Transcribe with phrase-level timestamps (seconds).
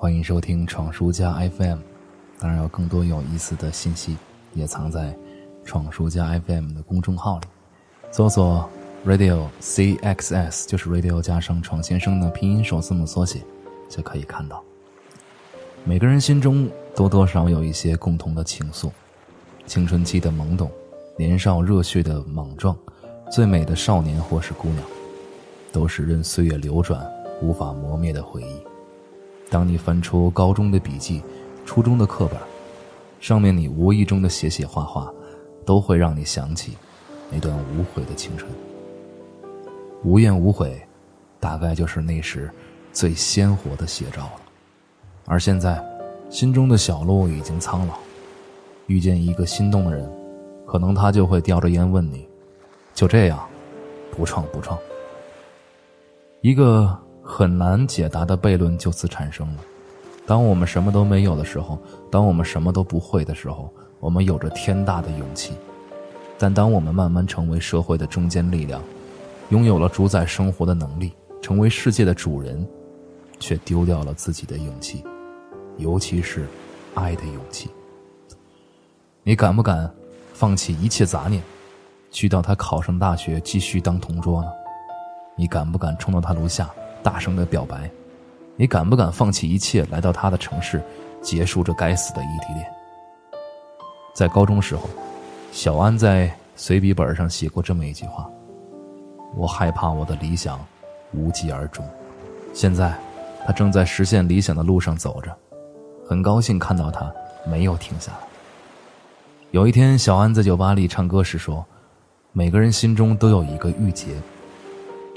[0.00, 1.78] 欢迎收听闯书家 FM，
[2.38, 4.16] 当然有更多有意思的信息
[4.54, 5.12] 也藏在
[5.64, 7.46] 闯书家 FM 的公众号里，
[8.12, 8.70] 搜索。
[9.04, 13.42] Radio CXS 就是 Radio 加上闯先生的拼音首字母缩写，
[13.88, 14.62] 就可以看到。
[15.82, 18.92] 每个人心中多多少有一些共同的情愫，
[19.66, 20.70] 青春期的懵懂，
[21.16, 22.76] 年少热血的莽撞，
[23.32, 24.84] 最美的少年或是姑娘，
[25.72, 27.04] 都是任岁月流转
[27.42, 28.77] 无法磨灭的回忆。
[29.50, 31.22] 当你翻出高中的笔记、
[31.64, 32.38] 初中的课本，
[33.20, 35.12] 上面你无意中的写写画画，
[35.64, 36.76] 都会让你想起
[37.30, 38.50] 那段无悔的青春。
[40.04, 40.80] 无怨无悔，
[41.40, 42.50] 大概就是那时
[42.92, 44.32] 最鲜活的写照了。
[45.26, 45.82] 而现在，
[46.30, 47.94] 心中的小路已经苍老，
[48.86, 50.08] 遇见一个心动的人，
[50.66, 52.28] 可能他就会叼着烟问你
[52.94, 53.48] ：“就这样，
[54.10, 54.78] 不创不创？”
[56.40, 56.96] 一个
[57.30, 59.56] 很难解答的悖论就此产生了。
[60.26, 61.78] 当我们什么都没有的时候，
[62.10, 65.52] 当我们什么都不会的时候，我们有着天大的勇气；
[66.38, 68.82] 但当我们慢慢成为社会的中坚力量，
[69.50, 71.12] 拥有了主宰生活的能力，
[71.42, 72.66] 成为世界的主人，
[73.38, 75.04] 却丢掉了自己的勇气，
[75.76, 76.46] 尤其是
[76.94, 77.68] 爱的勇气。
[79.22, 79.88] 你敢不敢
[80.32, 81.42] 放弃一切杂念，
[82.10, 84.48] 去到他考上大学继续当同桌呢？
[85.36, 86.68] 你敢不敢冲到他楼下
[87.02, 87.90] 大声的表白？
[88.56, 90.82] 你敢不敢放弃一切来到他的城市，
[91.22, 92.66] 结束这该死的异地恋？
[94.14, 94.88] 在高中时候，
[95.52, 98.28] 小安在随笔本上写过这么一句话。
[99.36, 100.58] 我害怕我的理想
[101.12, 101.86] 无疾而终，
[102.52, 102.92] 现在
[103.46, 105.36] 他正在实现理想的路上走着，
[106.08, 107.12] 很高兴看到他
[107.46, 108.18] 没有停下来。
[109.52, 111.64] 有一天，小安在酒吧里唱歌时说
[112.32, 114.08] ：“每个人心中都有一个郁结。”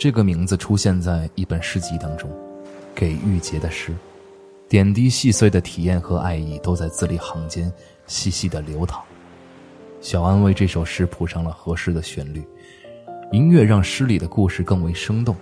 [0.01, 2.27] 这个名字出现在一本诗集当中，
[2.95, 3.93] 给玉洁的诗，
[4.67, 7.71] 点滴细碎的体验和爱意都在字里行间
[8.07, 9.03] 细细的流淌。
[10.01, 12.43] 小安为这首诗谱上了合适的旋律。
[13.31, 15.35] 音乐让诗里的故事更为生动，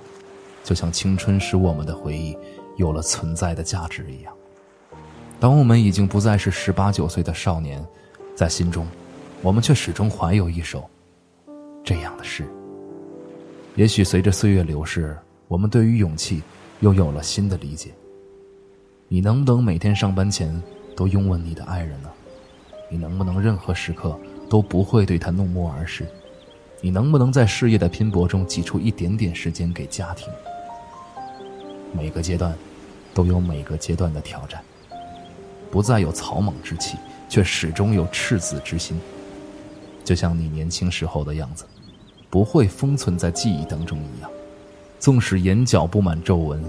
[0.62, 2.38] 就像青春使我们的回忆
[2.76, 4.34] 有了存在的价值一样。
[5.40, 7.82] 当我们已经不再是十八九岁的少年，
[8.36, 8.86] 在心中，
[9.42, 10.84] 我们却始终怀有一首
[11.82, 12.46] 这样的诗。
[13.80, 15.18] 也许随着岁月流逝，
[15.48, 16.44] 我们对于勇气
[16.82, 17.92] 又有了新的理解。
[19.08, 20.62] 你能不能每天上班前
[20.98, 22.10] 都拥吻你的爱人呢？
[22.92, 24.20] 你能不能任何时刻
[24.50, 26.06] 都不会对他怒目而视？
[26.82, 30.28] 你能不能在事业的拼搏中挤出一点点时间给家庭？
[31.94, 32.54] 每个阶段，
[33.14, 34.62] 都有每个阶段的挑战。
[35.72, 36.98] 不再有草莽之气，
[37.30, 39.00] 却始终有赤子之心。
[40.04, 41.64] 就像你年轻时候的样子，
[42.30, 44.30] 不会封存在记忆当中一样。
[45.00, 46.64] 纵使眼角布满皱纹，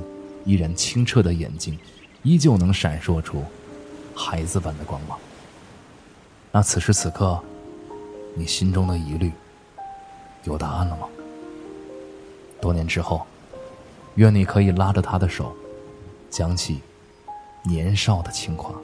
[0.45, 1.79] 依然清澈的眼睛，
[2.23, 3.45] 依旧能闪烁出
[4.15, 5.19] 孩子般的光芒。
[6.53, 7.41] 那此时此刻，
[8.35, 9.33] 你心中的疑虑。
[10.45, 11.07] 有答案了吗？
[12.63, 13.27] 多年之后，
[14.15, 15.55] 愿你可以拉着他的手，
[16.31, 16.81] 讲起
[17.65, 18.75] 年少的轻狂。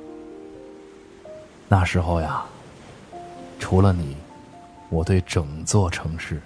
[1.69, 2.44] 那时候呀，
[3.58, 4.16] 除了你，
[4.91, 6.43] 我对整座城市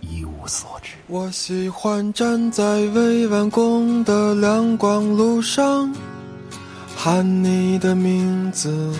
[0.00, 0.92] 一无所知。
[1.06, 5.94] 我喜欢站在未完工的亮光路上，
[6.96, 8.92] 喊你的名字。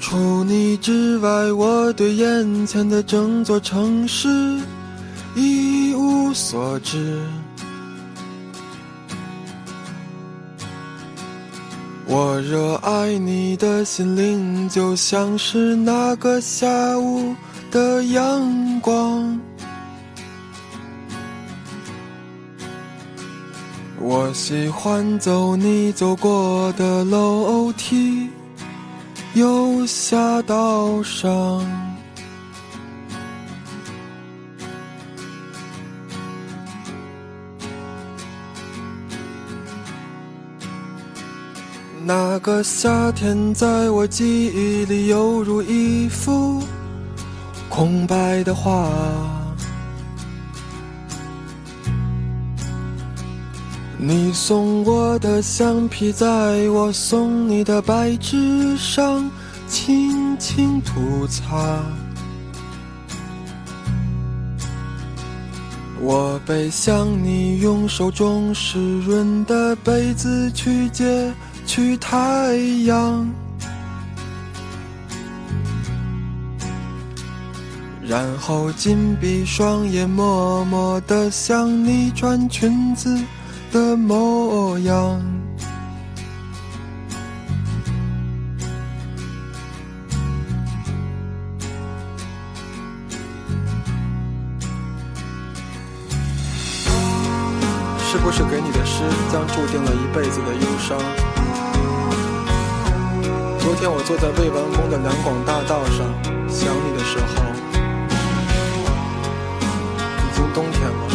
[0.00, 4.28] 除你之外，我对眼前的整座城市
[5.34, 7.20] 一无所知。
[12.06, 16.68] 我热爱你的心灵，就像是那个下
[16.98, 17.34] 午
[17.70, 19.40] 的阳光。
[24.00, 28.28] 我喜欢走你走过的楼梯。
[29.32, 31.66] 右下到上，
[42.06, 46.62] 那个夏天在我记忆里犹如一幅
[47.70, 48.90] 空白的画。
[53.96, 59.30] 你送我的橡皮，在我送你的白纸上
[59.66, 61.80] 轻轻涂擦。
[66.02, 71.32] 我背向你，用手中湿润的被子去接
[71.66, 73.28] 去太阳，
[78.06, 83.18] 然后紧闭双眼，默默地想你穿裙子
[83.72, 85.20] 的模样。
[98.06, 99.02] 是不是给你的诗
[99.32, 100.96] 将注定了一辈子的忧伤？
[103.64, 106.04] 昨天我坐在未完工的两广大道上，
[106.46, 107.24] 想你的时候，
[110.20, 111.08] 已经冬天了。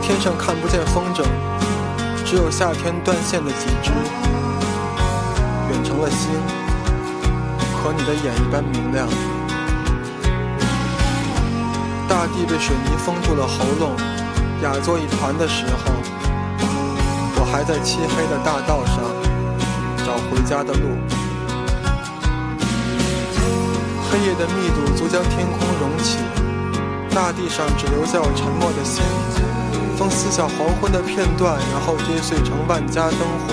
[0.00, 1.24] 天上看不见风筝，
[2.24, 3.90] 只有夏天断线的几只。
[5.68, 6.30] 远成了星，
[7.74, 9.08] 和你的眼一般明亮。
[12.24, 13.92] 大地被水泥封住了喉咙，
[14.62, 15.92] 哑作一团的时候，
[17.36, 18.96] 我还在漆黑的大道上
[20.06, 20.96] 找回家的路。
[24.08, 26.16] 黑夜的密度足将天空融起，
[27.14, 29.04] 大地上只留下我沉默的心。
[29.98, 33.52] 风撕下黄昏的片段，然后跌碎成万家灯火。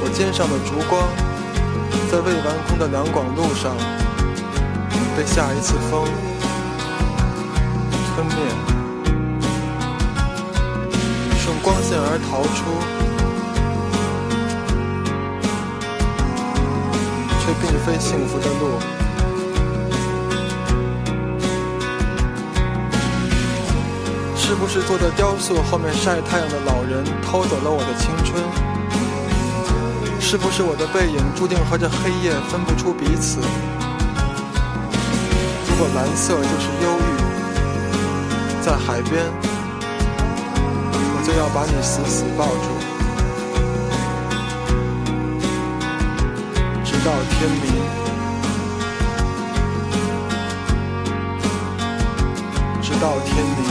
[0.00, 1.04] 我肩上的烛光，
[2.10, 3.76] 在未完工的两广路上，
[5.14, 6.08] 被下一次风
[8.16, 8.34] 吞灭，
[11.38, 12.64] 顺光线而逃出，
[17.40, 18.80] 却并非幸福的路。
[24.34, 28.42] 是不是坐在雕塑后面晒太阳的老人偷走了我的青春？
[30.18, 33.40] 是不是我的背影注定和这黑夜分不出彼此？
[35.68, 37.15] 如果蓝色就是忧郁，
[38.66, 39.22] 在海边，
[40.90, 42.66] 我就要把你死死抱住，
[46.84, 47.64] 直到天明，
[52.82, 53.62] 直到天明。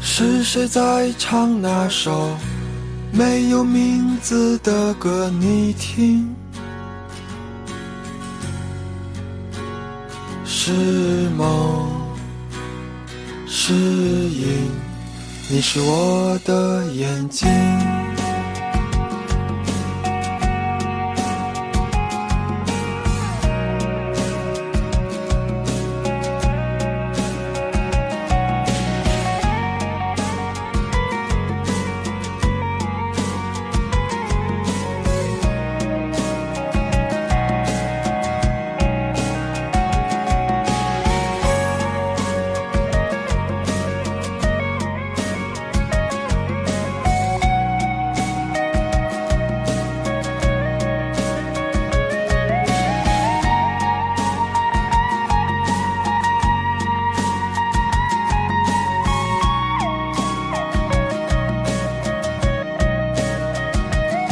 [0.00, 2.30] 是谁在唱那首
[3.12, 5.28] 没有名字的歌？
[5.28, 6.34] 你听，
[10.70, 11.90] 是梦
[13.44, 14.70] 是影，
[15.48, 17.89] 你是我的眼睛。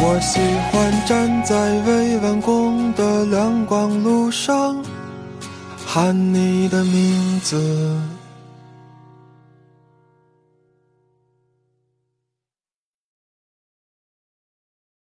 [0.00, 0.38] 我喜
[0.70, 1.54] 欢站在
[1.86, 4.76] 未完工的亮光路上，
[5.84, 8.17] 喊你的名字。